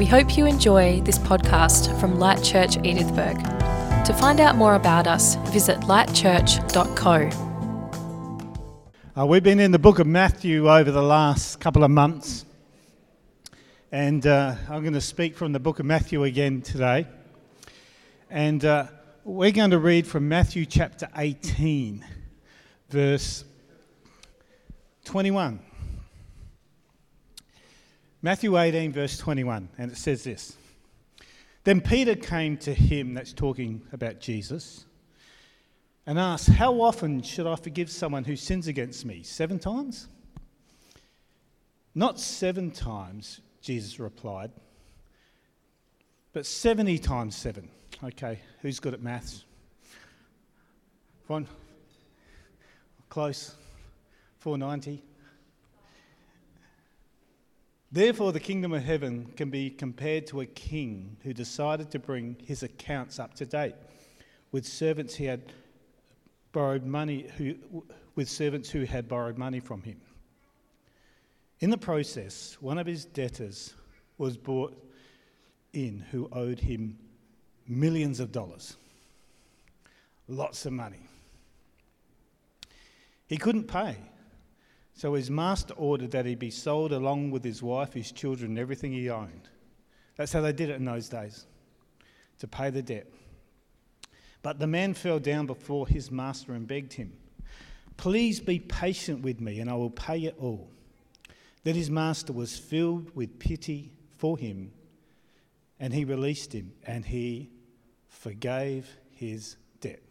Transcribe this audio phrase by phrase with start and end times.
[0.00, 3.34] We hope you enjoy this podcast from Light Church Edithburgh.
[4.04, 7.28] To find out more about us, visit lightchurch.co.
[9.20, 12.46] Uh, we've been in the book of Matthew over the last couple of months,
[13.92, 17.06] and uh, I'm going to speak from the book of Matthew again today.
[18.30, 18.86] And uh,
[19.24, 22.06] we're going to read from Matthew chapter 18,
[22.88, 23.44] verse
[25.04, 25.60] 21.
[28.22, 30.56] Matthew 18, verse 21, and it says this
[31.64, 34.84] Then Peter came to him, that's talking about Jesus,
[36.06, 39.22] and asked, How often should I forgive someone who sins against me?
[39.22, 40.08] Seven times?
[41.94, 44.52] Not seven times, Jesus replied,
[46.34, 47.70] but 70 times seven.
[48.04, 49.44] Okay, who's good at maths?
[51.26, 51.48] One?
[53.08, 53.54] Close.
[54.38, 55.02] 490.
[57.92, 62.36] Therefore, the kingdom of heaven can be compared to a king who decided to bring
[62.44, 63.74] his accounts up to date
[64.52, 65.52] with servants he had
[66.52, 67.56] borrowed money who,
[68.14, 70.00] with servants who had borrowed money from him.
[71.58, 73.74] In the process, one of his debtors
[74.18, 74.76] was brought
[75.72, 76.98] in who owed him
[77.66, 78.76] millions of dollars,
[80.28, 81.08] lots of money.
[83.26, 83.96] He couldn't pay.
[85.00, 88.58] So his master ordered that he be sold along with his wife, his children, and
[88.58, 89.48] everything he owned.
[90.16, 91.46] That's how they did it in those days,
[92.38, 93.06] to pay the debt.
[94.42, 97.14] But the man fell down before his master and begged him,
[97.96, 100.70] Please be patient with me, and I will pay it all.
[101.64, 104.70] Then his master was filled with pity for him,
[105.78, 107.48] and he released him, and he
[108.06, 110.02] forgave his debt.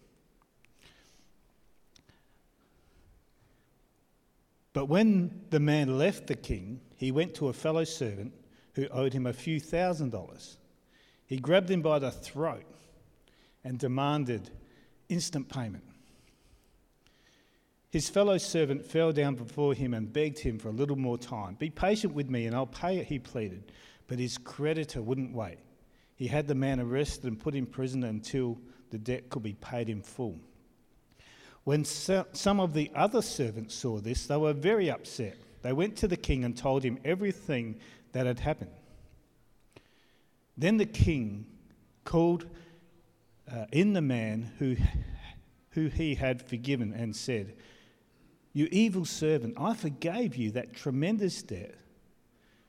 [4.73, 8.33] But when the man left the king, he went to a fellow servant
[8.75, 10.57] who owed him a few thousand dollars.
[11.25, 12.65] He grabbed him by the throat
[13.63, 14.49] and demanded
[15.09, 15.83] instant payment.
[17.91, 21.55] His fellow servant fell down before him and begged him for a little more time.
[21.55, 23.71] Be patient with me and I'll pay it, he pleaded.
[24.07, 25.57] But his creditor wouldn't wait.
[26.15, 28.59] He had the man arrested and put in prison until
[28.91, 30.39] the debt could be paid in full.
[31.63, 35.37] When some of the other servants saw this, they were very upset.
[35.61, 37.79] They went to the king and told him everything
[38.13, 38.71] that had happened.
[40.57, 41.45] Then the king
[42.03, 42.45] called
[43.51, 44.75] uh, in the man who,
[45.71, 47.55] who he had forgiven and said,
[48.53, 51.75] You evil servant, I forgave you that tremendous debt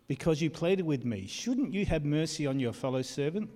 [0.08, 1.26] because you pleaded with me.
[1.26, 3.48] Shouldn't you have mercy on your fellow servant,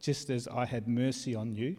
[0.00, 1.76] just as I had mercy on you?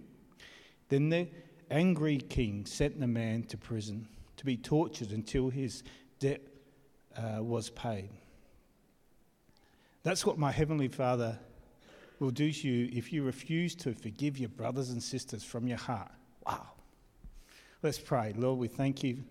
[0.89, 1.27] Then the
[1.73, 4.07] angry king sent the man to prison
[4.37, 5.83] to be tortured until his
[6.19, 6.41] debt
[7.17, 8.09] uh, was paid.
[10.03, 11.39] That's what my Heavenly Father
[12.19, 15.77] will do to you if you refuse to forgive your brothers and sisters from your
[15.77, 16.11] heart.
[16.45, 16.67] Wow.
[17.81, 18.33] Let's pray.
[18.35, 19.23] Lord, we thank you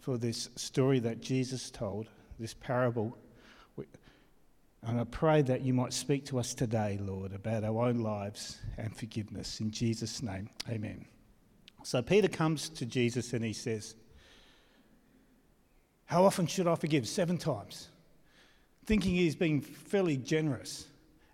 [0.00, 2.08] for this story that Jesus told,
[2.38, 3.16] this parable.
[4.82, 8.58] And I pray that you might speak to us today, Lord, about our own lives
[8.78, 9.60] and forgiveness.
[9.60, 11.04] In Jesus' name, amen.
[11.82, 13.94] So Peter comes to Jesus and he says,
[16.04, 17.08] How often should I forgive?
[17.08, 17.88] Seven times.
[18.86, 20.86] Thinking he's being fairly generous.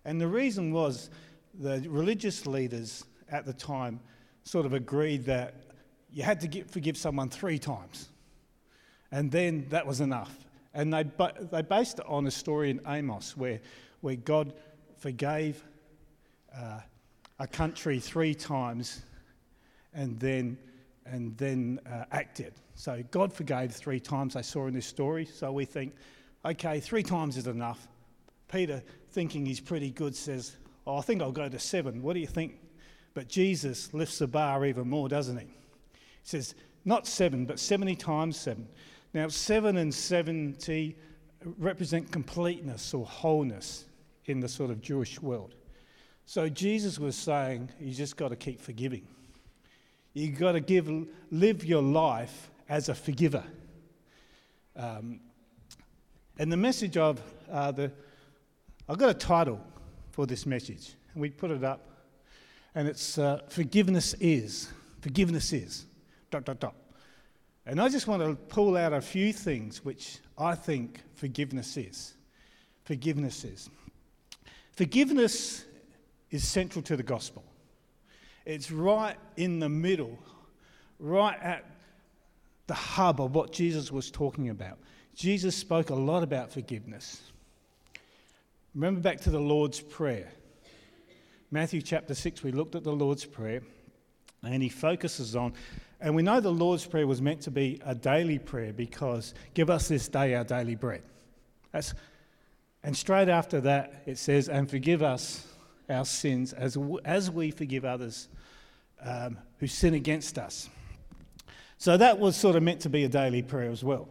[0.05, 1.09] And the reason was
[1.53, 3.99] the religious leaders at the time
[4.43, 5.55] sort of agreed that
[6.11, 8.09] you had to get, forgive someone three times.
[9.11, 10.33] And then that was enough.
[10.73, 11.03] And they,
[11.51, 13.59] they based it on a story in Amos where,
[14.01, 14.53] where God
[14.97, 15.63] forgave
[16.55, 16.79] uh,
[17.39, 19.01] a country three times
[19.93, 20.57] and then,
[21.05, 22.53] and then uh, acted.
[22.75, 25.25] So God forgave three times, I saw in this story.
[25.25, 25.93] So we think,
[26.45, 27.87] okay, three times is enough.
[28.51, 30.55] Peter, thinking he's pretty good, says,
[30.85, 32.01] oh, I think I'll go to seven.
[32.01, 32.59] What do you think?
[33.13, 35.45] But Jesus lifts the bar even more, doesn't he?
[35.45, 36.53] He says,
[36.85, 38.67] not seven, but 70 times seven.
[39.13, 40.95] Now, seven and 70
[41.57, 43.85] represent completeness or wholeness
[44.25, 45.55] in the sort of Jewish world.
[46.25, 49.07] So Jesus was saying, you just got to keep forgiving.
[50.17, 50.89] You've got to give,
[51.29, 53.43] live your life as a forgiver.
[54.75, 55.19] Um,
[56.39, 57.21] and the message of
[57.51, 57.91] uh, the,
[58.89, 59.61] I've got a title
[60.09, 61.81] for this message, and we put it up,
[62.73, 64.71] and it's uh, Forgiveness is.
[65.01, 65.85] Forgiveness is.
[66.31, 66.75] Dot, dot, dot.
[67.67, 72.15] And I just want to pull out a few things which I think forgiveness is.
[72.85, 73.69] Forgiveness is.
[74.71, 75.65] Forgiveness
[76.31, 77.43] is central to the gospel.
[78.47, 80.17] It's right in the middle,
[80.99, 81.65] right at
[82.67, 84.77] the hub of what Jesus was talking about.
[85.13, 87.21] Jesus spoke a lot about forgiveness.
[88.73, 90.31] Remember back to the Lord's Prayer.
[91.51, 93.63] Matthew chapter 6, we looked at the Lord's Prayer,
[94.41, 95.51] and he focuses on,
[95.99, 99.69] and we know the Lord's Prayer was meant to be a daily prayer because give
[99.69, 101.03] us this day our daily bread.
[101.73, 101.93] That's,
[102.81, 105.45] and straight after that, it says, and forgive us
[105.89, 108.27] our sins as, as we forgive others
[109.01, 110.69] um, who sin against us.
[111.77, 114.09] So that was sort of meant to be a daily prayer as well.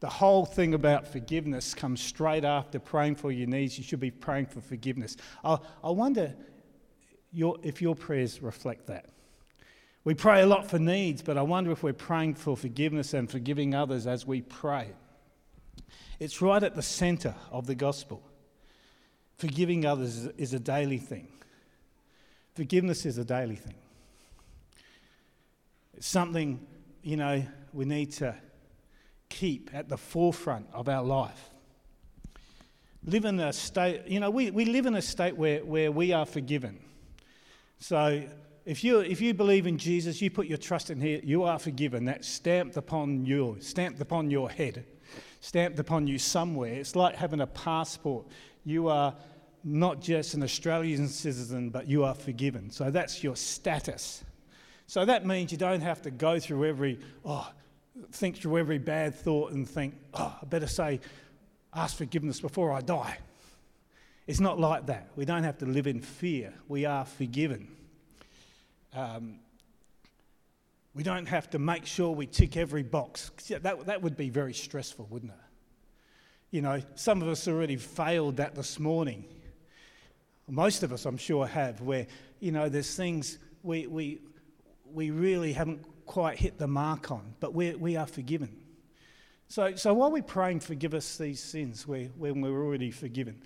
[0.00, 3.78] The whole thing about forgiveness comes straight after praying for your needs.
[3.78, 5.16] You should be praying for forgiveness.
[5.42, 6.34] I, I wonder
[7.32, 9.06] your, if your prayers reflect that.
[10.04, 13.30] We pray a lot for needs, but I wonder if we're praying for forgiveness and
[13.30, 14.90] forgiving others as we pray.
[16.20, 18.22] It's right at the centre of the gospel.
[19.36, 21.28] Forgiving others is a daily thing.
[22.54, 23.74] Forgiveness is a daily thing.
[25.94, 26.64] It's something,
[27.02, 28.34] you know, we need to
[29.28, 31.50] keep at the forefront of our life.
[33.04, 36.12] Live in a state, you know, we, we live in a state where, where we
[36.12, 36.78] are forgiven.
[37.78, 38.22] So
[38.64, 41.58] if you, if you believe in Jesus, you put your trust in Him, you are
[41.58, 42.06] forgiven.
[42.06, 44.86] That's stamped upon you, stamped upon your head,
[45.40, 46.72] stamped upon you somewhere.
[46.72, 48.26] It's like having a passport.
[48.64, 49.14] You are
[49.62, 52.70] not just an Australian citizen, but you are forgiven.
[52.70, 54.22] So that's your status.
[54.86, 57.50] So that means you don't have to go through every, oh,
[58.12, 61.00] think through every bad thought and think, oh, I better say,
[61.72, 63.18] ask forgiveness before I die.
[64.26, 65.08] It's not like that.
[65.16, 66.52] We don't have to live in fear.
[66.68, 67.68] We are forgiven.
[68.94, 69.40] Um,
[70.94, 73.30] we don't have to make sure we tick every box.
[73.48, 75.38] That, that would be very stressful, wouldn't it?
[76.54, 79.24] You know, some of us already failed that this morning.
[80.48, 82.06] Most of us, I'm sure, have, where,
[82.38, 84.20] you know, there's things we, we,
[84.92, 88.56] we really haven't quite hit the mark on, but we're, we are forgiven.
[89.48, 93.42] So, so while we're praying, forgive us these sins where, when we're already forgiven,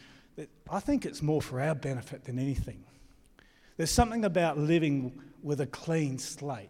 [0.69, 2.85] I think it's more for our benefit than anything.
[3.79, 6.69] There's something about living with a clean slate.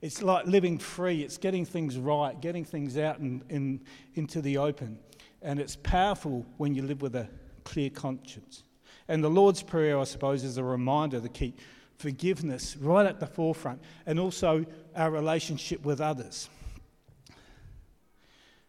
[0.00, 3.82] It's like living free, it's getting things right, getting things out in, in,
[4.14, 5.00] into the open.
[5.44, 7.28] And it's powerful when you live with a
[7.62, 8.64] clear conscience.
[9.06, 11.60] And the Lord's Prayer, I suppose, is a reminder to keep
[11.98, 14.64] forgiveness right at the forefront and also
[14.96, 16.48] our relationship with others.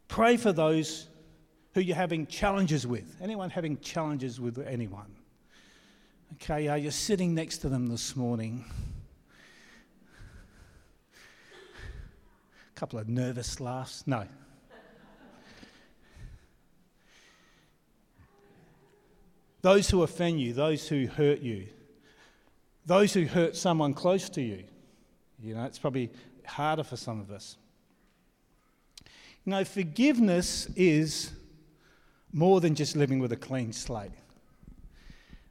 [0.08, 1.08] Pray for those
[1.74, 3.16] who you're having challenges with.
[3.22, 5.16] Anyone having challenges with anyone?
[6.34, 8.66] Okay, are you sitting next to them this morning?
[12.70, 14.04] A couple of nervous laughs.
[14.06, 14.28] No.
[19.66, 21.66] Those who offend you, those who hurt you,
[22.86, 24.64] those who hurt someone close to you.
[25.42, 26.12] You know, it's probably
[26.46, 27.58] harder for some of us.
[29.44, 31.32] You know, forgiveness is
[32.32, 34.12] more than just living with a clean slate.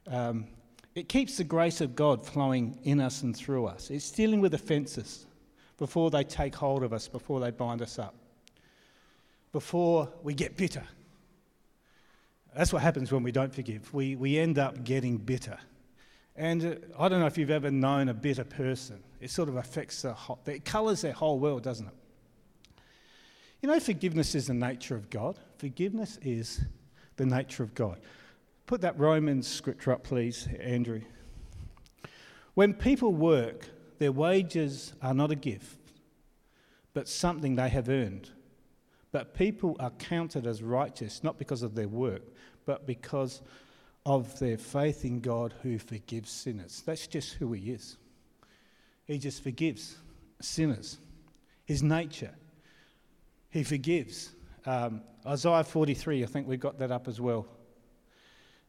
[0.07, 0.45] Um,
[0.95, 3.89] it keeps the grace of God flowing in us and through us.
[3.89, 5.25] It's dealing with offences
[5.77, 8.15] before they take hold of us, before they bind us up,
[9.51, 10.83] before we get bitter.
[12.55, 13.93] That's what happens when we don't forgive.
[13.93, 15.57] We, we end up getting bitter.
[16.37, 19.03] And uh, I don't know if you've ever known a bitter person.
[19.19, 21.93] It sort of affects the whole, it colours their whole world, doesn't it?
[23.61, 25.37] You know, forgiveness is the nature of God.
[25.57, 26.61] Forgiveness is
[27.17, 27.99] the nature of God.
[28.67, 31.01] Put that Romans scripture up, please, Andrew.
[32.53, 33.67] When people work,
[33.99, 35.79] their wages are not a gift,
[36.93, 38.29] but something they have earned.
[39.15, 42.21] But people are counted as righteous not because of their work,
[42.65, 43.41] but because
[44.05, 46.83] of their faith in God who forgives sinners.
[46.85, 47.95] That's just who He is.
[49.05, 49.95] He just forgives
[50.41, 50.97] sinners.
[51.63, 52.35] His nature.
[53.51, 54.31] He forgives.
[54.65, 57.47] Um, Isaiah 43, I think we've got that up as well.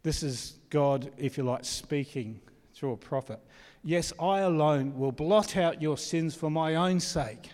[0.05, 2.39] This is God, if you like, speaking
[2.73, 3.41] through a prophet.
[3.83, 7.51] Yes, I alone will blot out your sins for my own sake,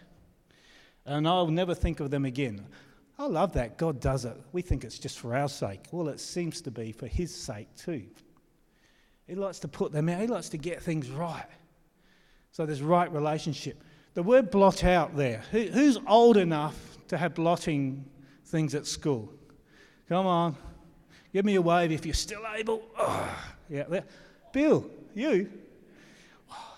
[1.07, 2.65] and I'll never think of them again.
[3.19, 3.79] I love that.
[3.79, 4.37] God does it.
[4.53, 5.81] We think it's just for our sake.
[5.93, 8.05] Well, it seems to be for His sake too.
[9.27, 11.47] He likes to put them out, He likes to get things right.
[12.51, 13.83] So there's right relationship.
[14.15, 15.43] The word blot out there.
[15.53, 18.05] Who, who's old enough to have blotting
[18.47, 19.33] things at school?
[20.09, 20.57] Come on.
[21.33, 22.83] Give me a wave if you're still able.
[22.99, 24.01] Oh, yeah.
[24.53, 25.51] Bill, you.
[26.51, 26.77] Oh,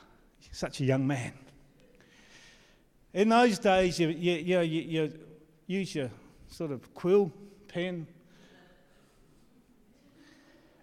[0.52, 1.33] such a young man.
[3.14, 5.12] In those days, you, you, you, you
[5.68, 6.11] use your
[6.49, 7.33] sort of quill
[7.68, 8.09] pen,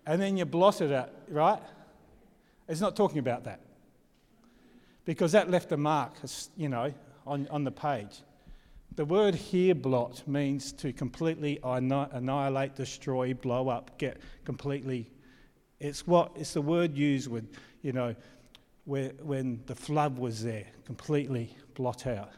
[0.06, 1.62] and then you blot it out, right?
[2.70, 3.60] It's not talking about that.
[5.04, 6.14] Because that left a mark,
[6.56, 6.94] you know,
[7.28, 8.22] on, on the page.
[8.96, 15.12] The word here, blot, means to completely annihilate, destroy, blow up, get completely.
[15.82, 17.50] It's what it's the word used with,
[17.82, 18.16] you know,
[18.86, 22.32] when the flood was there, completely blot out.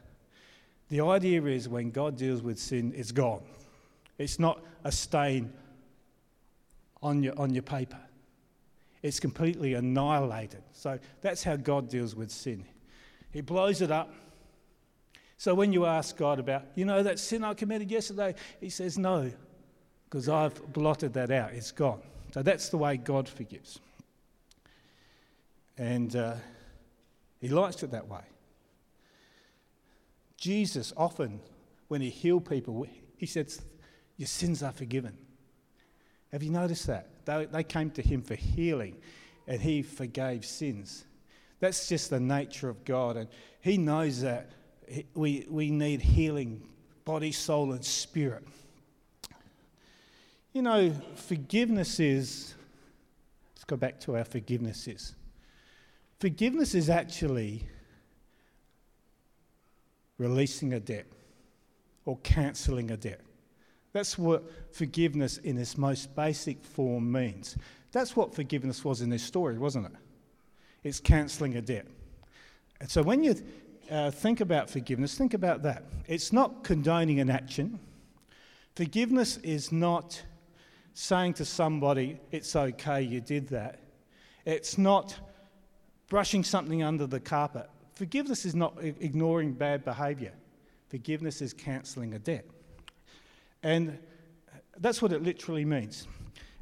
[0.90, 3.44] The idea is when God deals with sin, it's gone.
[4.18, 5.54] It's not a stain
[7.02, 8.00] on your, on your paper,
[9.02, 10.64] it's completely annihilated.
[10.72, 12.66] So that's how God deals with sin.
[13.32, 14.14] He blows it up.
[15.38, 18.98] So when you ask God about, you know, that sin I committed yesterday, He says,
[18.98, 19.32] no,
[20.06, 21.52] because I've blotted that out.
[21.54, 22.02] It's gone.
[22.34, 23.80] So that's the way God forgives.
[25.78, 26.36] And uh,
[27.40, 28.22] He likes it that way.
[30.44, 31.40] Jesus often,
[31.88, 33.50] when he healed people, he said,
[34.18, 35.18] Your sins are forgiven.
[36.34, 37.08] Have you noticed that?
[37.24, 38.98] They, they came to him for healing
[39.48, 41.06] and he forgave sins.
[41.62, 43.16] That's just the nature of God.
[43.16, 43.30] And
[43.62, 44.52] he knows that
[45.14, 46.68] we, we need healing,
[47.06, 48.44] body, soul, and spirit.
[50.52, 52.54] You know, forgiveness is,
[53.56, 55.16] let's go back to our forgiveness is.
[56.24, 57.68] Forgiveness is actually
[60.18, 61.06] releasing a debt
[62.06, 63.20] or cancelling a debt.
[63.92, 67.58] That's what forgiveness in its most basic form means.
[67.92, 69.92] That's what forgiveness was in this story, wasn't it?
[70.86, 71.88] It's cancelling a debt.
[72.80, 73.36] And so when you
[73.92, 75.84] uh, think about forgiveness, think about that.
[76.08, 77.82] It's not condoning an action.
[78.78, 80.24] Forgiveness is not
[80.94, 83.82] saying to somebody, it's okay, you did that.
[84.46, 85.20] It's not
[86.14, 87.68] brushing something under the carpet.
[87.96, 90.32] Forgiveness is not ignoring bad behaviour,
[90.88, 92.46] forgiveness is cancelling a debt.
[93.64, 93.98] And
[94.78, 96.08] that's what it literally means.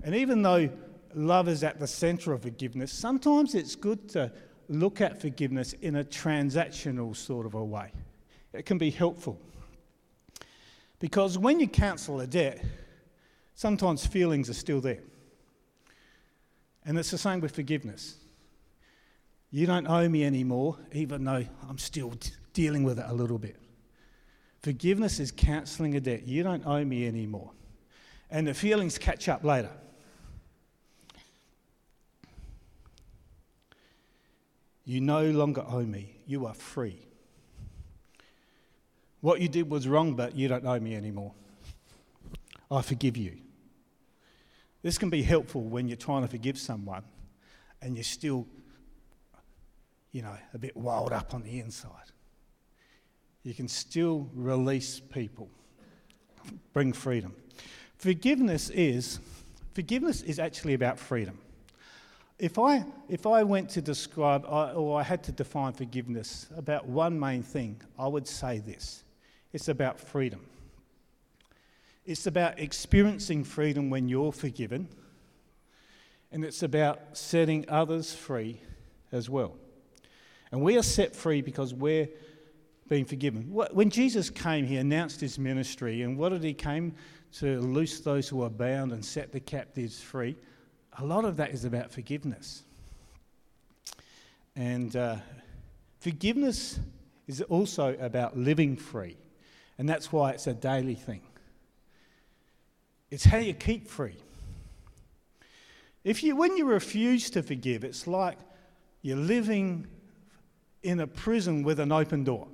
[0.03, 0.69] And even though
[1.13, 4.31] love is at the centre of forgiveness, sometimes it's good to
[4.69, 7.91] look at forgiveness in a transactional sort of a way.
[8.53, 9.37] It can be helpful.
[10.99, 12.63] Because when you cancel a debt,
[13.55, 15.03] sometimes feelings are still there.
[16.85, 18.15] And it's the same with forgiveness.
[19.51, 22.13] You don't owe me anymore, even though I'm still
[22.53, 23.57] dealing with it a little bit.
[24.61, 26.25] Forgiveness is cancelling a debt.
[26.25, 27.51] You don't owe me anymore.
[28.29, 29.71] And the feelings catch up later.
[34.85, 36.15] You no longer owe me.
[36.25, 36.99] You are free.
[39.19, 41.33] What you did was wrong, but you don't owe me anymore.
[42.69, 43.37] I forgive you.
[44.81, 47.03] This can be helpful when you're trying to forgive someone
[47.81, 48.47] and you're still
[50.11, 52.11] you know, a bit wild up on the inside.
[53.43, 55.49] You can still release people,
[56.73, 57.33] bring freedom.
[57.97, 59.19] Forgiveness is
[59.73, 61.39] forgiveness is actually about freedom.
[62.37, 67.19] If I, if I went to describe or I had to define forgiveness about one
[67.19, 69.03] main thing, I would say this
[69.53, 70.45] it's about freedom.
[72.05, 74.87] It's about experiencing freedom when you're forgiven,
[76.31, 78.59] and it's about setting others free
[79.11, 79.55] as well.
[80.51, 82.09] And we are set free because we're
[82.89, 83.43] being forgiven.
[83.51, 86.01] When Jesus came, he announced his ministry.
[86.01, 86.93] And what did he came?
[87.39, 90.35] To loose those who are bound and set the captives free.
[90.99, 92.63] A lot of that is about forgiveness.
[94.57, 95.15] And uh,
[96.01, 96.79] forgiveness
[97.27, 99.15] is also about living free.
[99.77, 101.21] And that's why it's a daily thing.
[103.09, 104.17] It's how you keep free.
[106.03, 108.37] If you, when you refuse to forgive, it's like
[109.01, 109.87] you're living
[110.83, 112.47] in a prison with an open door.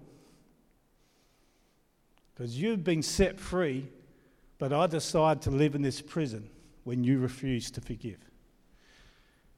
[2.34, 3.88] Because you've been set free,
[4.60, 6.50] but I decide to live in this prison
[6.84, 8.20] when you refuse to forgive.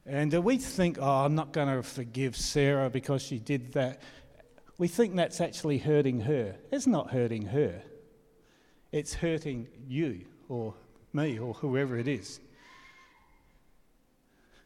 [0.06, 4.02] And uh, we think, oh, I'm not going to forgive Sarah because she did that.
[4.78, 6.56] We think that's actually hurting her.
[6.72, 7.82] It's not hurting her,
[8.92, 10.74] it's hurting you or
[11.14, 12.40] me or whoever it is.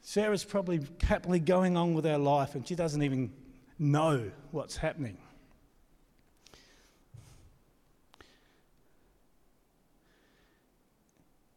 [0.01, 3.31] Sarah's probably happily going on with her life and she doesn't even
[3.83, 5.17] know what's happening.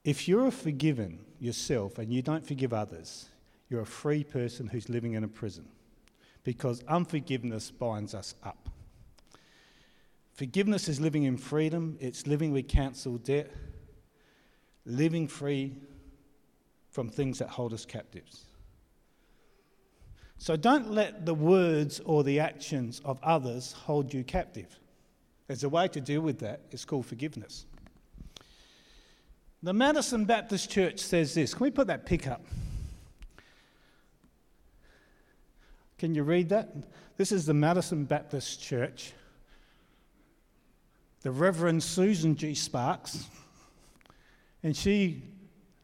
[0.04, 3.28] If you're forgiven yourself and you don't forgive others,
[3.68, 5.66] you're a free person who's living in a prison
[6.44, 8.68] because unforgiveness binds us up.
[10.34, 13.50] Forgiveness is living in freedom, it's living with cancelled debt,
[14.84, 15.74] living free
[16.90, 18.44] from things that hold us captives.
[20.38, 24.78] So don't let the words or the actions of others hold you captive.
[25.46, 26.60] There's a way to deal with that.
[26.70, 27.66] It's called forgiveness.
[29.62, 31.54] The Madison Baptist Church says this.
[31.54, 32.44] Can we put that pick up?
[35.98, 36.68] Can you read that?
[37.16, 39.12] This is the Madison Baptist Church.
[41.26, 42.54] the Reverend Susan G.
[42.54, 43.26] Sparks,
[44.62, 45.24] and she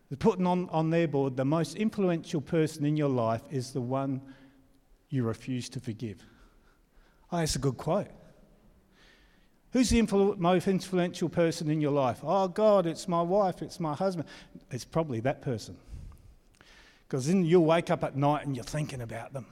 [0.08, 3.80] was putting on, on their board the most influential person in your life is the
[3.80, 4.20] one
[5.12, 6.24] you refuse to forgive.
[7.30, 8.08] Oh, that's a good quote.
[9.72, 12.20] Who's the influ- most influential person in your life?
[12.22, 14.26] Oh, God, it's my wife, it's my husband.
[14.70, 15.76] It's probably that person.
[17.06, 19.46] Because then you'll wake up at night and you're thinking about them.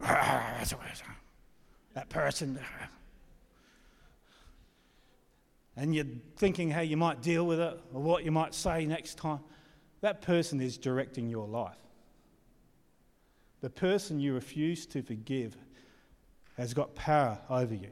[1.94, 2.58] That person.
[5.76, 6.04] And you're
[6.36, 9.40] thinking how you might deal with it or what you might say next time.
[10.00, 11.76] That person is directing your life.
[13.60, 15.56] The person you refuse to forgive
[16.56, 17.90] has got power over you.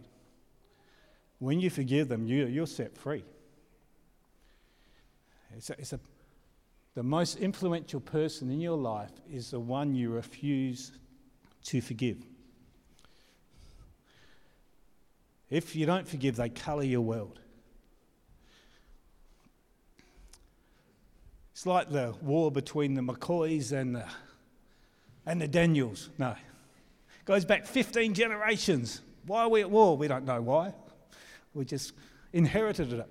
[1.39, 3.25] When you forgive them, you, you're set free.
[5.57, 6.01] It's a, it's a,
[6.95, 10.93] the most influential person in your life is the one you refuse
[11.65, 12.19] to forgive.
[15.51, 17.41] If you don't forgive, they colour your world.
[21.53, 24.05] It's like the war between the McCoys and the,
[25.27, 26.09] and the Daniels.
[26.19, 26.35] No.
[27.25, 29.01] Goes back 15 generations.
[29.27, 29.97] Why are we at war?
[29.97, 30.73] We don't know why.
[31.53, 31.93] We just
[32.33, 33.09] inherited it.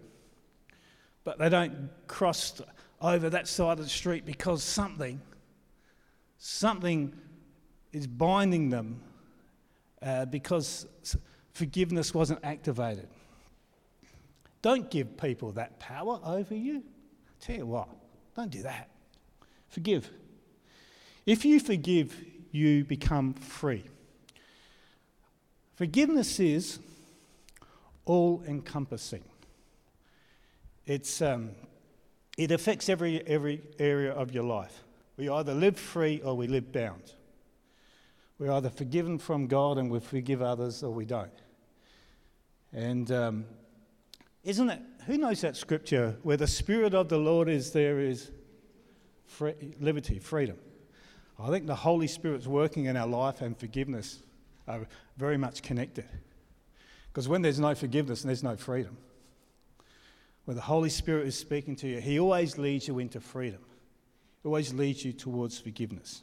[1.26, 2.62] But they don't cross
[3.02, 5.20] over that side of the street because something,
[6.38, 7.14] something
[7.92, 9.02] is binding them
[10.02, 10.86] uh, because
[11.54, 13.08] forgiveness wasn't activated.
[14.62, 16.84] Don't give people that power over you.
[17.40, 17.90] Tell you what,
[18.36, 18.90] don't do that.
[19.70, 20.10] Forgive.
[21.26, 22.16] If you forgive,
[22.52, 23.84] you become free.
[25.76, 26.80] Forgiveness is
[28.06, 29.24] all encompassing.
[30.86, 31.52] It's, um,
[32.38, 34.84] it affects every, every area of your life.
[35.18, 37.14] We either live free or we live bound.
[38.38, 41.32] We're either forgiven from God and we forgive others or we don't.
[42.72, 43.46] And um,
[44.44, 46.18] isn't it, who knows that scripture?
[46.24, 48.32] Where the Spirit of the Lord is, there is
[49.26, 50.58] free, liberty, freedom.
[51.40, 54.20] I think the Holy Spirit's working in our life and forgiveness
[54.68, 56.06] are very much connected.
[57.12, 58.98] Because when there's no forgiveness, there's no freedom.
[60.46, 63.62] When the Holy Spirit is speaking to you, He always leads you into freedom,
[64.44, 66.22] He always leads you towards forgiveness.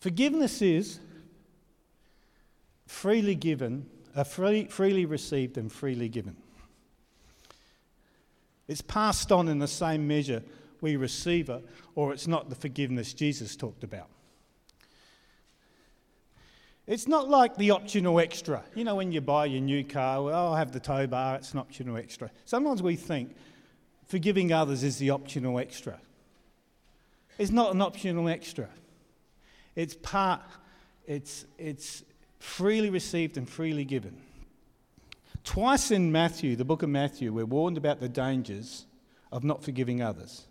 [0.00, 1.00] Forgiveness is
[2.86, 6.36] freely given, uh, free, freely received, and freely given.
[8.68, 10.42] It's passed on in the same measure
[10.80, 11.64] we receive it,
[11.94, 14.08] or it's not the forgiveness Jesus talked about.
[16.86, 18.64] It's not like the optional extra.
[18.74, 21.52] You know, when you buy your new car, well, I'll have the tow bar, it's
[21.52, 22.30] an optional extra.
[22.46, 23.36] Sometimes we think
[24.06, 26.00] forgiving others is the optional extra.
[27.36, 28.68] It's not an optional extra.
[29.76, 30.40] It's part,
[31.06, 32.02] it's, it's
[32.38, 34.16] freely received and freely given.
[35.44, 38.86] Twice in Matthew, the book of Matthew, we're warned about the dangers
[39.30, 40.46] of not forgiving others.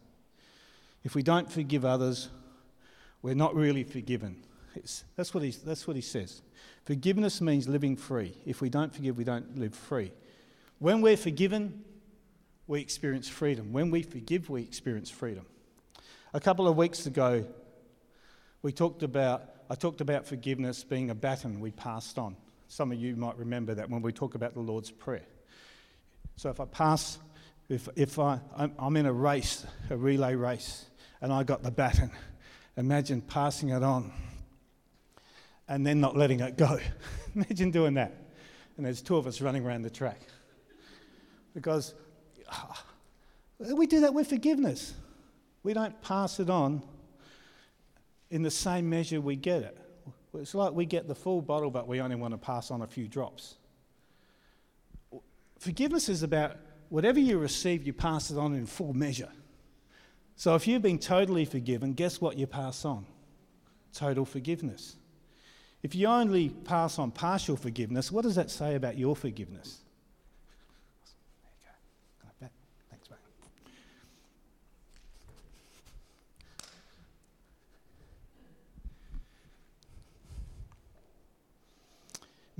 [1.08, 2.28] If we don't forgive others,
[3.22, 4.44] we're not really forgiven.
[4.76, 6.42] It's, that's, what he, that's what he says.
[6.84, 8.34] Forgiveness means living free.
[8.46, 10.12] If we don't forgive, we don't live free.
[10.80, 11.86] When we're forgiven,
[12.68, 13.72] we experience freedom.
[13.72, 15.46] When we forgive, we experience freedom.
[16.34, 17.46] A couple of weeks ago,
[18.62, 22.36] we talked about, I talked about forgiveness being a baton we passed on.
[22.68, 25.24] Some of you might remember that when we talk about the Lord's Prayer.
[26.36, 27.18] So if I pass,
[27.70, 30.84] if, if I, I'm, I'm in a race, a relay race,
[31.22, 32.12] and I got the baton,
[32.76, 34.12] imagine passing it on
[35.68, 36.80] and then not letting it go.
[37.36, 38.14] Imagine doing that.
[38.78, 40.20] And there's two of us running around the track.
[41.54, 41.94] Because
[42.52, 42.84] oh,
[43.60, 44.94] we do that with forgiveness.
[45.64, 46.82] We don't pass it on
[48.30, 49.78] in the same measure we get it.
[50.34, 52.88] It's like we get the full bottle, but we only want to pass on a
[52.88, 53.56] few drops.
[55.60, 56.58] Forgiveness is about
[56.90, 59.30] whatever you receive, you pass it on in full measure.
[60.38, 63.08] So if you've been totally forgiven, guess what you pass on?
[63.92, 64.96] Total forgiveness.
[65.82, 69.80] If you only pass on partial forgiveness, what does that say about your forgiveness?
[72.40, 73.18] Thanks, mate.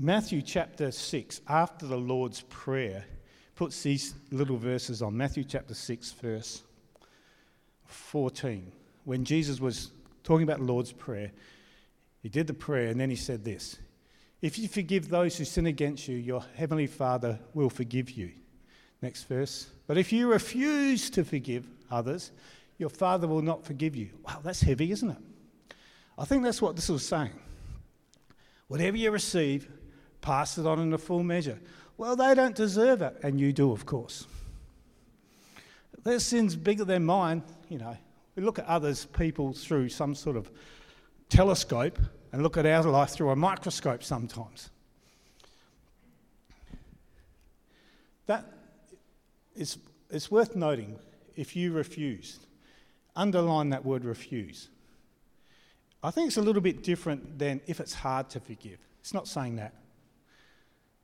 [0.00, 3.04] Matthew chapter 6, after the Lord's Prayer,
[3.54, 5.16] puts these little verses on.
[5.16, 6.62] Matthew chapter 6, verse
[7.88, 8.72] 14.
[9.04, 9.90] When Jesus was
[10.22, 11.32] talking about the Lord's Prayer,
[12.22, 13.78] he did the prayer and then he said this
[14.40, 18.30] If you forgive those who sin against you, your heavenly Father will forgive you.
[19.02, 19.68] Next verse.
[19.86, 22.30] But if you refuse to forgive others,
[22.78, 24.10] your Father will not forgive you.
[24.26, 25.18] Wow, that's heavy, isn't it?
[26.16, 27.32] I think that's what this was saying.
[28.66, 29.68] Whatever you receive,
[30.20, 31.58] pass it on in a full measure.
[31.96, 34.26] Well, they don't deserve it, and you do, of course.
[36.08, 37.94] Their sin's bigger than mine, you know.
[38.34, 40.50] We look at others, people, through some sort of
[41.28, 41.98] telescope
[42.32, 44.70] and look at our life through a microscope sometimes.
[48.24, 48.46] That
[49.54, 49.76] is
[50.08, 50.98] it's worth noting
[51.36, 52.40] if you refuse.
[53.14, 54.70] Underline that word refuse.
[56.02, 58.78] I think it's a little bit different than if it's hard to forgive.
[59.00, 59.74] It's not saying that.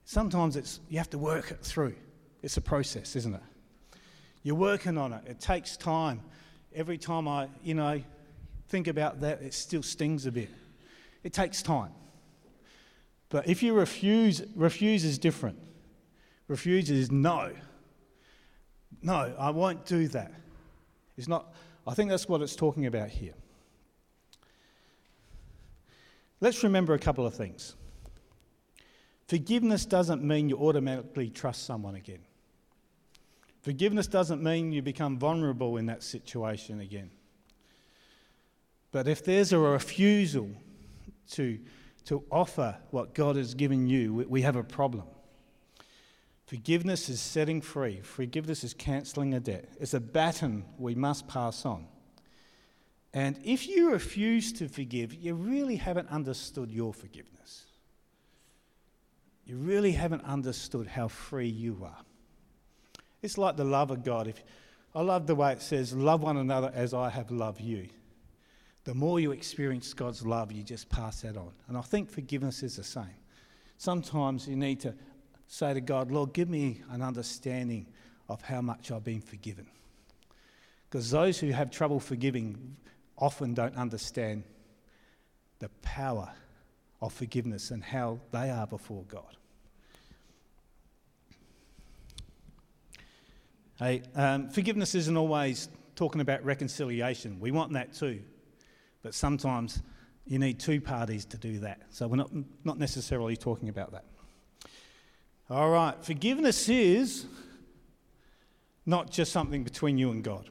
[0.07, 1.95] Sometimes it's you have to work it through.
[2.43, 3.43] It's a process, isn't it?
[4.45, 5.25] You're working on it.
[5.27, 6.21] It takes time.
[6.73, 8.01] Every time I, you know,
[8.69, 10.51] think about that, it still stings a bit.
[11.25, 11.93] It takes time.
[13.31, 15.59] But if you refuse, refuse is different.
[16.47, 17.53] Refuse is no.
[19.03, 20.33] No, I won't do that.
[21.17, 21.53] It's not,
[21.87, 23.35] I think that's what it's talking about here.
[26.41, 27.75] Let's remember a couple of things.
[29.27, 32.21] Forgiveness doesn't mean you automatically trust someone again.
[33.65, 37.11] Forgiveness doesn't mean you become vulnerable in that situation again.
[38.93, 40.51] But if there's a refusal
[41.31, 41.59] to,
[42.05, 45.05] to offer what God has given you, we, we have a problem.
[46.45, 49.71] Forgiveness is setting free, forgiveness is cancelling a debt.
[49.81, 51.87] It's a baton we must pass on.
[53.15, 57.65] And if you refuse to forgive, you really haven't understood your forgiveness.
[59.47, 62.05] You really haven't understood how free you are.
[63.25, 64.29] It's like the love of God.
[64.29, 64.45] If,
[64.95, 67.89] I love the way it says, Love one another as I have loved you.
[68.85, 71.53] The more you experience God's love, you just pass that on.
[71.67, 73.17] And I think forgiveness is the same.
[73.79, 74.95] Sometimes you need to
[75.47, 77.87] say to God, Lord, give me an understanding
[78.29, 79.69] of how much I've been forgiven.
[80.91, 82.77] Because those who have trouble forgiving
[83.17, 84.45] often don't understand
[85.61, 86.31] the power
[87.01, 89.39] of forgiveness and how they are before God.
[93.79, 97.41] Hey, um, forgiveness isn't always talking about reconciliation.
[97.41, 98.23] We want that too.
[99.03, 99.83] But sometimes
[100.27, 101.83] you need two parties to do that.
[101.91, 102.31] So we're not,
[102.65, 104.05] not necessarily talking about that.
[105.51, 107.27] All right, forgiveness is
[108.87, 110.49] not just something between you and God.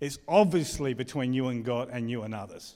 [0.00, 2.74] It's obviously between you and God and you and others.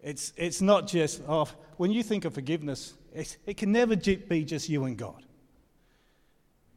[0.00, 1.48] It's, it's not just, oh,
[1.78, 5.24] when you think of forgiveness, it can never be just you and God.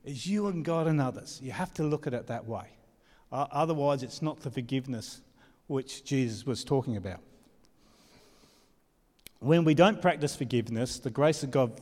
[0.07, 1.41] It's you and God and others.
[1.43, 2.69] You have to look at it that way.
[3.29, 5.19] Uh, otherwise, it's not the forgiveness
[5.67, 7.19] which Jesus was talking about.
[9.39, 11.81] When we don't practice forgiveness, the grace of God,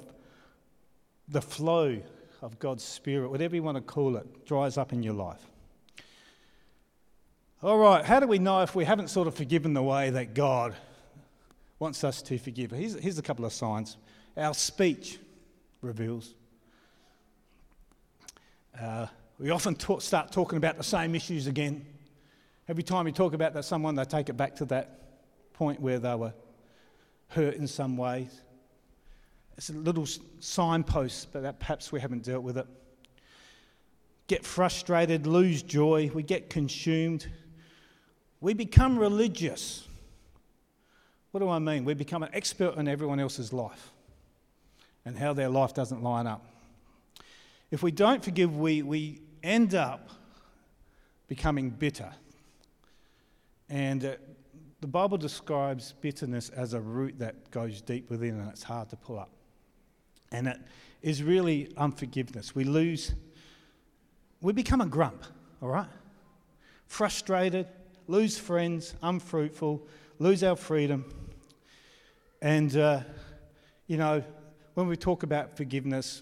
[1.27, 2.01] the flow
[2.41, 5.45] of God's Spirit, whatever you want to call it, dries up in your life.
[7.61, 10.33] All right, how do we know if we haven't sort of forgiven the way that
[10.33, 10.73] God
[11.77, 12.71] wants us to forgive?
[12.71, 13.97] Here's, here's a couple of signs.
[14.35, 15.19] Our speech
[15.83, 16.33] reveals.
[18.79, 19.07] Uh,
[19.39, 21.85] we often talk, start talking about the same issues again.
[22.67, 25.99] Every time we talk about that someone, they take it back to that point where
[25.99, 26.33] they were
[27.29, 28.41] hurt in some ways.
[29.57, 30.05] It's a little
[30.39, 32.67] signpost, but that perhaps we haven't dealt with it.
[34.27, 37.27] Get frustrated, lose joy, we get consumed
[38.45, 39.88] we become religious.
[41.31, 41.83] What do I mean?
[41.83, 43.91] We become an expert in everyone else's life
[45.03, 46.45] and how their life doesn't line up.
[47.75, 50.09] If we don't forgive, we, we end up
[51.27, 52.09] becoming bitter.
[53.67, 54.15] And uh,
[54.79, 58.95] the Bible describes bitterness as a root that goes deep within and it's hard to
[58.95, 59.29] pull up.
[60.31, 60.57] And it
[61.01, 62.55] is really unforgiveness.
[62.55, 63.13] We lose,
[64.39, 65.25] we become a grump,
[65.61, 65.89] all right?
[66.88, 67.67] Frustrated,
[68.07, 69.85] lose friends, unfruitful,
[70.19, 71.03] lose our freedom.
[72.41, 73.01] And, uh,
[73.88, 74.23] you know,
[74.75, 76.21] when we talk about forgiveness,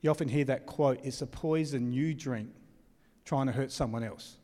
[0.00, 2.50] you often hear that quote it's a poison you drink
[3.24, 4.36] trying to hurt someone else.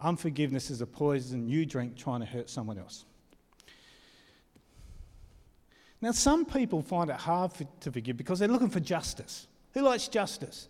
[0.00, 3.04] Unforgiveness is a poison you drink trying to hurt someone else.
[6.02, 9.46] Now, some people find it hard for, to forgive because they're looking for justice.
[9.72, 10.68] Who likes justice?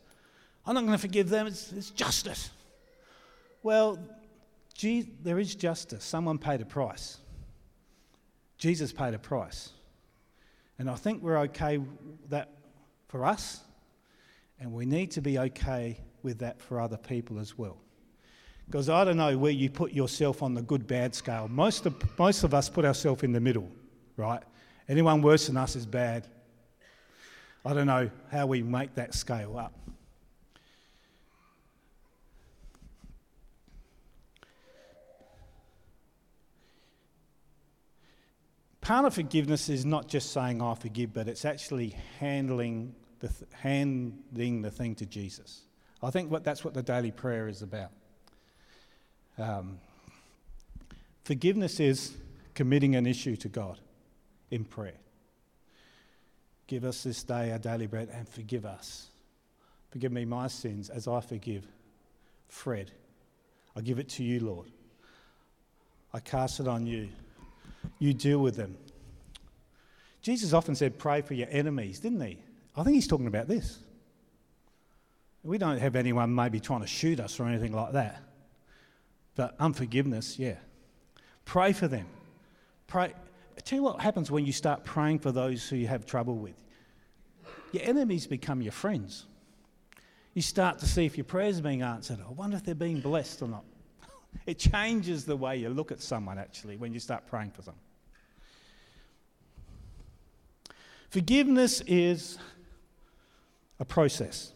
[0.64, 2.50] I'm not going to forgive them, it's, it's justice.
[3.62, 3.98] Well,
[5.22, 6.04] there is justice.
[6.04, 7.18] Someone paid a price.
[8.58, 9.70] Jesus paid a price.
[10.78, 11.80] And I think we're okay
[12.28, 12.52] that
[13.08, 13.62] for us,
[14.60, 17.78] and we need to be okay with that for other people as well.
[18.66, 21.46] Because I don't know where you put yourself on the good bad scale.
[21.48, 23.70] Most of, most of us put ourselves in the middle,
[24.16, 24.42] right?
[24.88, 26.26] Anyone worse than us is bad.
[27.64, 29.72] I don't know how we make that scale up.
[38.86, 43.50] part of forgiveness is not just saying I forgive, but it's actually handling the, th-
[43.52, 45.62] handing the thing to Jesus.
[46.02, 47.90] I think what, that's what the daily prayer is about.
[49.38, 49.78] Um,
[51.24, 52.16] forgiveness is
[52.54, 53.78] committing an issue to God
[54.50, 54.98] in prayer.
[56.66, 59.08] Give us this day our daily bread and forgive us.
[59.90, 61.66] Forgive me my sins as I forgive
[62.48, 62.90] Fred.
[63.76, 64.68] I give it to you, Lord.
[66.12, 67.08] I cast it on you.
[67.98, 68.76] You deal with them.
[70.22, 72.38] Jesus often said, Pray for your enemies, didn't he?
[72.76, 73.78] I think he's talking about this.
[75.42, 78.22] We don't have anyone maybe trying to shoot us or anything like that.
[79.34, 80.56] But unforgiveness, yeah.
[81.44, 82.06] Pray for them.
[82.86, 83.12] Pray.
[83.64, 86.62] Tell you what happens when you start praying for those who you have trouble with.
[87.72, 89.26] Your enemies become your friends.
[90.34, 92.18] You start to see if your prayers are being answered.
[92.26, 93.64] I wonder if they're being blessed or not.
[94.46, 97.74] It changes the way you look at someone actually when you start praying for them.
[101.08, 102.36] Forgiveness is
[103.78, 104.52] a process.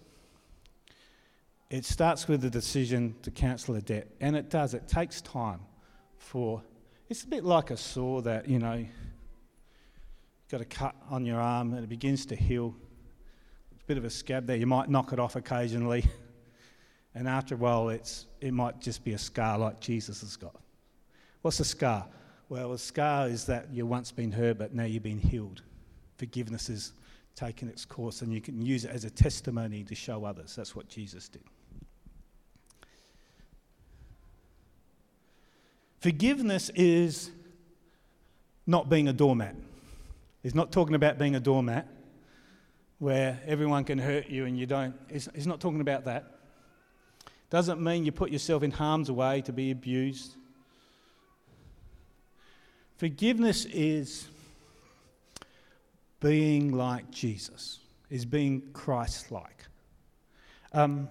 [1.69, 4.75] It starts with the decision to cancel a debt, and it does.
[4.75, 5.61] It takes time
[6.19, 6.63] for.
[7.09, 8.85] It's a bit like a sore that you know.
[10.51, 12.75] Got a cut on your arm, and it begins to heal.
[13.71, 14.57] It's a bit of a scab there.
[14.57, 16.05] You might knock it off occasionally,
[17.15, 20.57] and after a while, it's it might just be a scar like Jesus has got.
[21.43, 22.07] What's a scar?
[22.49, 25.63] Well, a scar is that you've once been hurt, but now you've been healed.
[26.19, 26.95] Forgiveness is
[27.35, 30.55] taken its course, and you can use it as a testimony to show others.
[30.57, 31.43] That's what Jesus did.
[36.01, 37.31] Forgiveness is
[38.67, 39.55] not being a doormat.
[40.43, 41.87] He's not talking about being a doormat
[42.99, 44.95] where everyone can hurt you and you don't.
[45.11, 46.39] He's, not talking about that.
[47.51, 50.37] Doesn't mean you put yourself in harm's way to be abused.
[52.97, 54.29] Forgiveness is
[56.21, 57.81] being like Jesus,
[58.11, 59.67] is being Christ like.
[60.73, 61.09] Um,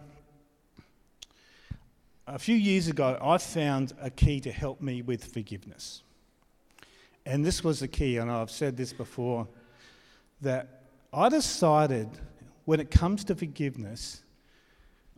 [2.27, 6.03] a few years ago, I found a key to help me with forgiveness.
[7.25, 9.47] And this was the key, and I've said this before
[10.41, 12.09] that I decided
[12.65, 14.23] when it comes to forgiveness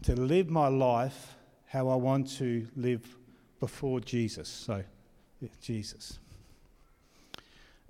[0.03, 1.35] to live my life
[1.67, 3.17] how I want to live
[3.59, 4.49] before Jesus.
[4.49, 4.83] So,
[5.61, 6.19] Jesus.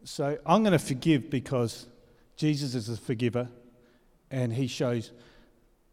[0.04, 1.88] So I'm going to forgive because
[2.36, 3.48] Jesus is a forgiver
[4.30, 5.12] and he shows.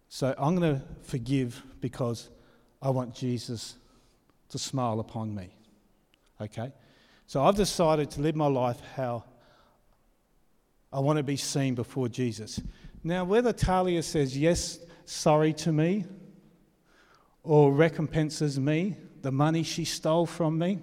[0.08, 2.30] So I'm going to forgive because
[2.80, 3.74] I want Jesus
[4.48, 5.54] to smile upon me.
[6.40, 6.72] Okay?
[7.26, 9.24] So I've decided to live my life how
[10.92, 12.60] I want to be seen before Jesus.
[13.04, 16.06] Now, whether Talia says yes, sorry to me,
[17.42, 20.78] or recompenses me the money she stole from me,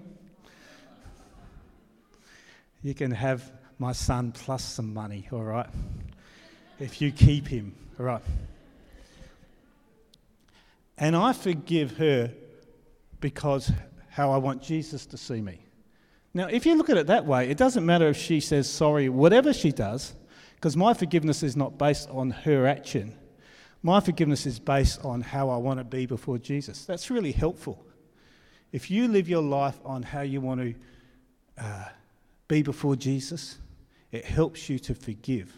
[2.86, 5.68] you can have my son plus some money, all right?
[6.78, 8.22] If you keep him, all right?
[10.96, 12.32] And I forgive her
[13.20, 13.72] because
[14.08, 15.58] how I want Jesus to see me.
[16.32, 19.08] Now, if you look at it that way, it doesn't matter if she says sorry,
[19.08, 20.14] whatever she does,
[20.54, 23.16] because my forgiveness is not based on her action.
[23.82, 26.84] My forgiveness is based on how I want to be before Jesus.
[26.84, 27.84] That's really helpful.
[28.72, 30.74] If you live your life on how you want to
[31.58, 31.84] uh,
[32.48, 33.58] be before Jesus,
[34.12, 35.52] it helps you to forgive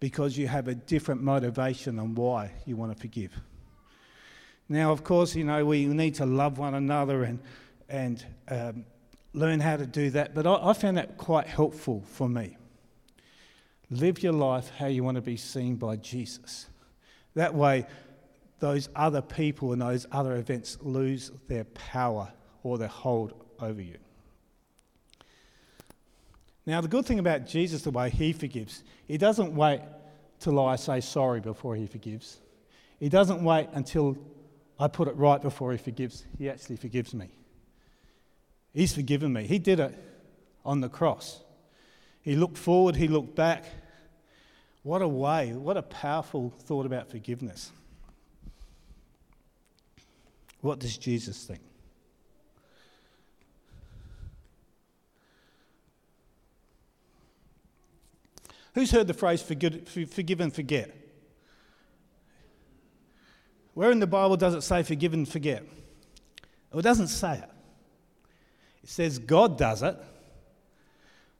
[0.00, 3.32] because you have a different motivation on why you want to forgive.
[4.68, 7.40] Now, of course, you know, we need to love one another and,
[7.88, 8.84] and um,
[9.32, 12.56] learn how to do that, but I, I found that quite helpful for me.
[13.90, 16.66] Live your life how you want to be seen by Jesus.
[17.34, 17.86] That way,
[18.60, 23.96] those other people and those other events lose their power or their hold over you.
[26.68, 29.80] Now, the good thing about Jesus, the way he forgives, he doesn't wait
[30.38, 32.40] till I say sorry before he forgives.
[33.00, 34.18] He doesn't wait until
[34.78, 36.26] I put it right before he forgives.
[36.36, 37.30] He actually forgives me.
[38.74, 39.46] He's forgiven me.
[39.46, 39.98] He did it
[40.62, 41.40] on the cross.
[42.20, 43.64] He looked forward, he looked back.
[44.82, 47.72] What a way, what a powerful thought about forgiveness.
[50.60, 51.62] What does Jesus think?
[58.78, 60.94] Who's heard the phrase forgive and forget?
[63.74, 65.64] Where in the Bible does it say forgive and forget?
[66.70, 67.50] Well, it doesn't say it.
[68.84, 69.96] It says God does it,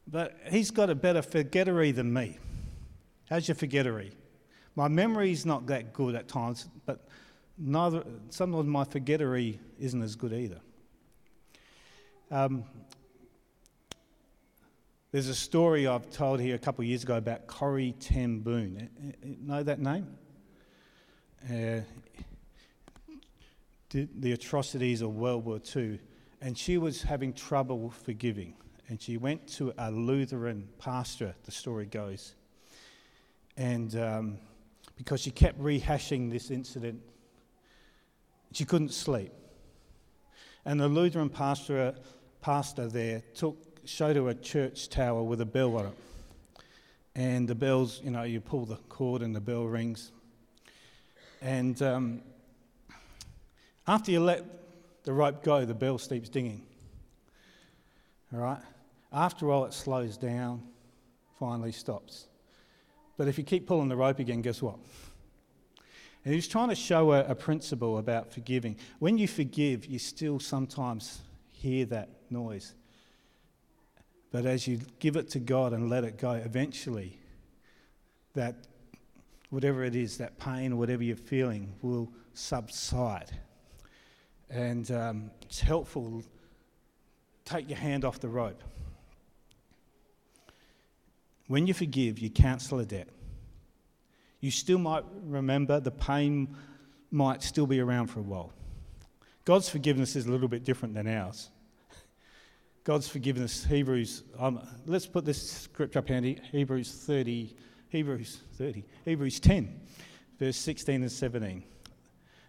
[0.08, 2.38] but He's got a better forgettery than me.
[3.30, 4.10] How's your forgettery?
[4.74, 7.06] My memory's not that good at times, but
[7.56, 10.58] neither, sometimes my forgettery isn't as good either.
[12.32, 12.64] Um,
[15.10, 18.90] There's a story I've told here a couple of years ago about Corrie Ten Boom.
[19.24, 20.06] Know that name?
[21.50, 21.80] Uh,
[23.90, 25.98] the atrocities of World War II,
[26.42, 28.52] and she was having trouble forgiving.
[28.88, 32.34] And she went to a Lutheran pastor, the story goes,
[33.56, 34.38] and um,
[34.94, 37.00] because she kept rehashing this incident,
[38.52, 39.32] she couldn't sleep.
[40.66, 41.94] And the Lutheran pastor,
[42.42, 45.94] pastor there took, showed her a church tower with a bell on it.
[47.14, 50.12] And the bells, you know, you pull the cord and the bell rings.
[51.40, 52.22] And um,
[53.86, 54.44] after you let
[55.04, 56.62] the rope go, the bell keeps dinging.
[58.32, 58.60] All right?
[59.12, 60.62] After a while, it slows down,
[61.38, 62.26] finally stops.
[63.16, 64.76] But if you keep pulling the rope again, guess what?
[66.24, 68.76] And he's trying to show a, a, principle about forgiving.
[68.98, 71.20] When you forgive, you still sometimes
[71.50, 72.74] hear that noise.
[74.30, 77.18] But as you give it to God and let it go, eventually,
[78.34, 78.56] that
[79.50, 83.30] whatever it is, that pain, whatever you're feeling, will subside.
[84.50, 86.22] And um, it's helpful.
[87.44, 88.62] Take your hand off the rope.
[91.46, 93.08] When you forgive, you cancel a debt.
[94.40, 96.54] You still might remember, the pain
[97.10, 98.52] might still be around for a while.
[99.46, 101.48] God's forgiveness is a little bit different than ours.
[102.88, 107.54] God's forgiveness, Hebrews, um, let's put this script up handy, Hebrews 30,
[107.90, 109.78] Hebrews 30, Hebrews 10,
[110.38, 111.64] verse 16 and 17.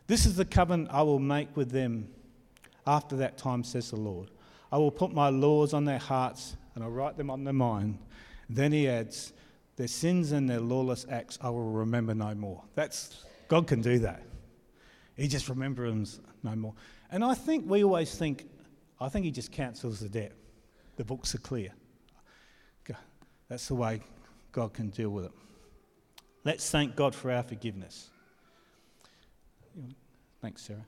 [0.08, 2.08] This is the covenant I will make with them
[2.88, 4.32] after that time, says the Lord.
[4.72, 8.00] I will put my laws on their hearts and I'll write them on their mind.
[8.50, 9.34] Then he adds,
[9.76, 12.64] their sins and their lawless acts I will remember no more.
[12.76, 14.24] That's God can do that.
[15.18, 16.76] He just remembers no more.
[17.12, 18.48] And I think we always think,
[19.02, 20.34] I think he just cancels the debt.
[20.98, 21.72] The books are clear.
[23.50, 24.02] That's the way
[24.52, 25.32] God can deal with it.
[26.46, 28.10] Let's thank God for our forgiveness.
[30.42, 30.86] Thanks, Sarah.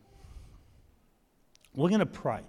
[1.76, 2.42] We're going to pray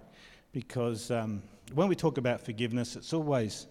[0.51, 1.41] because um,
[1.73, 3.67] when we talk about forgiveness, it's always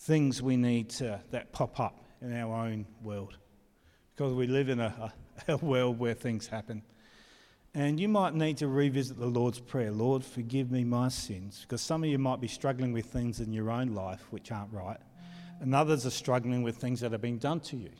[0.00, 3.36] things we need to, that pop up in our own world
[4.14, 5.12] because we live in a,
[5.48, 6.82] a, a world where things happen.
[7.74, 11.60] And you might need to revisit the Lord's Prayer Lord, forgive me my sins.
[11.62, 14.72] Because some of you might be struggling with things in your own life which aren't
[14.72, 14.98] right,
[15.60, 17.90] and others are struggling with things that have been done to you.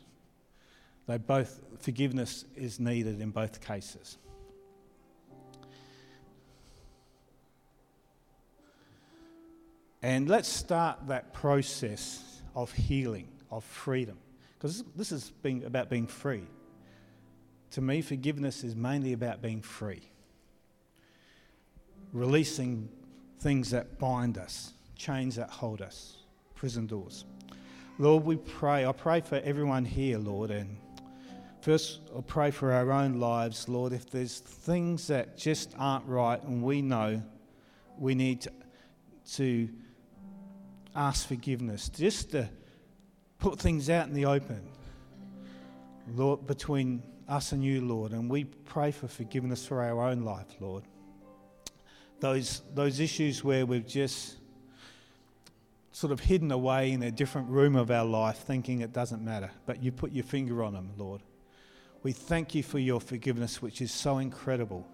[1.07, 4.17] They both, forgiveness is needed in both cases.
[10.03, 14.17] And let's start that process of healing, of freedom,
[14.57, 16.43] because this is being about being free.
[17.71, 20.01] To me, forgiveness is mainly about being free,
[22.11, 22.89] releasing
[23.39, 26.17] things that bind us, chains that hold us,
[26.53, 27.23] prison doors.
[27.97, 28.85] Lord, we pray.
[28.85, 30.75] I pray for everyone here, Lord, and
[31.61, 33.93] first I pray for our own lives, Lord.
[33.93, 37.23] If there's things that just aren't right and we know
[37.97, 38.51] we need to,
[39.35, 39.69] to
[40.93, 42.49] ask forgiveness, just to
[43.39, 44.61] put things out in the open,
[46.13, 47.01] Lord, between
[47.31, 48.11] us and you, Lord.
[48.11, 50.83] And we pray for forgiveness for our own life, Lord.
[52.19, 54.35] Those, those issues where we've just
[55.93, 59.49] sort of hidden away in a different room of our life, thinking it doesn't matter,
[59.65, 61.21] but you put your finger on them, Lord.
[62.03, 64.85] We thank you for your forgiveness, which is so incredible,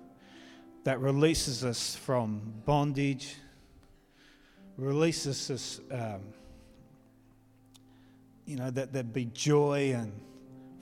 [0.83, 3.35] that releases us from bondage,
[4.77, 6.21] releases us, um,
[8.45, 10.11] you know, that there be joy and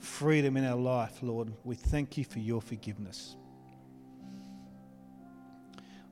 [0.06, 1.52] freedom in our life, Lord.
[1.64, 3.36] We thank you for your forgiveness.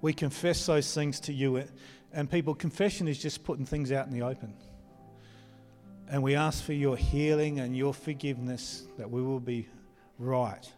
[0.00, 1.64] We confess those things to you,
[2.12, 4.54] and people, confession is just putting things out in the open.
[6.08, 9.68] And we ask for your healing and your forgiveness that we will be
[10.18, 10.70] right.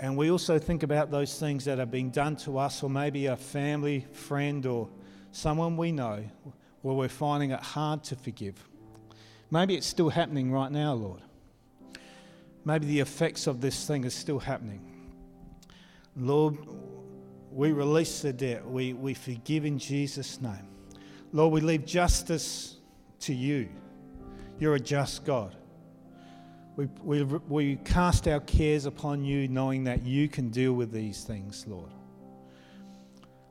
[0.00, 3.26] And we also think about those things that are being done to us, or maybe
[3.26, 4.88] a family, friend, or
[5.32, 6.24] someone we know
[6.80, 8.56] where we're finding it hard to forgive.
[9.50, 11.20] Maybe it's still happening right now, Lord.
[12.64, 14.80] Maybe the effects of this thing is still happening.
[16.16, 16.56] Lord,
[17.50, 18.66] we release the debt.
[18.66, 20.68] We, we forgive in Jesus' name.
[21.32, 22.76] Lord, we leave justice
[23.20, 23.68] to you.
[24.58, 25.56] You're a just God.
[26.76, 31.22] We, we, we cast our cares upon you, knowing that you can deal with these
[31.22, 31.90] things, Lord.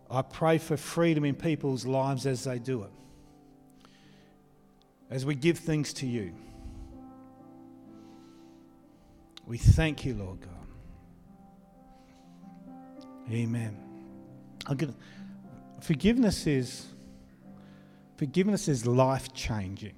[0.10, 2.92] I pray for freedom in people's lives as they do it.
[5.10, 6.34] As we give things to you,
[9.46, 10.50] we thank you, Lord God.
[13.32, 13.78] Amen.
[15.82, 16.94] Forgiveness is
[18.18, 19.96] Forgiveness is life changing.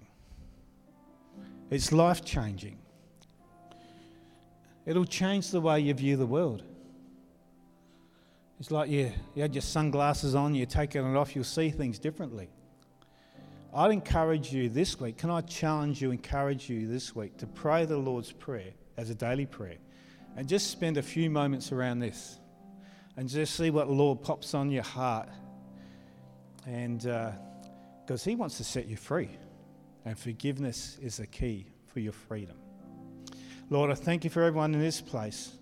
[1.70, 2.78] It's life changing.
[4.86, 6.64] It'll change the way you view the world.
[8.60, 12.00] It's like you, you had your sunglasses on, you're taking it off, you'll see things
[12.00, 12.48] differently.
[13.74, 17.84] I'd encourage you this week, can I challenge you, encourage you this week to pray
[17.86, 19.78] the Lord's Prayer as a daily prayer
[20.36, 22.39] and just spend a few moments around this
[23.18, 25.30] and just see what the Lord pops on your heart.
[26.68, 29.30] And because uh, He wants to set you free,
[30.04, 32.58] and forgiveness is the key for your freedom.
[33.70, 35.54] Lord, I thank you for everyone in this place.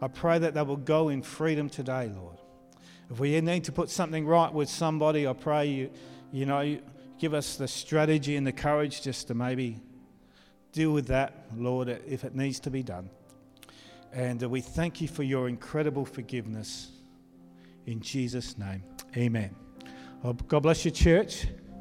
[0.00, 2.36] I pray that they will go in freedom today, Lord.
[3.10, 5.90] If we need to put something right with somebody, I pray you,
[6.32, 6.78] you know,
[7.18, 9.80] give us the strategy and the courage just to maybe
[10.72, 13.10] deal with that, Lord, if it needs to be done.
[14.12, 16.90] And uh, we thank you for your incredible forgiveness.
[17.86, 18.82] In Jesus' name,
[19.16, 19.54] amen.
[20.48, 21.46] God bless your church.